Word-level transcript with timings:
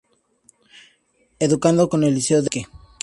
Educado 1.37 1.87
en 1.93 2.03
el 2.03 2.15
Liceo 2.15 2.41
de 2.41 2.47
Iquique. 2.47 2.67